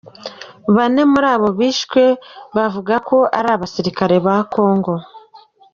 Bane 0.75 1.01
muri 1.11 1.27
abo 1.35 1.49
bishwe 1.59 2.03
buvugwa 2.53 2.95
ko 3.07 3.17
ari 3.37 3.49
abasirikare 3.55 4.15
ba 4.25 4.35
Kongo. 4.53 4.93